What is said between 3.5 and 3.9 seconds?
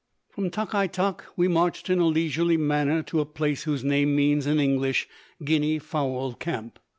whose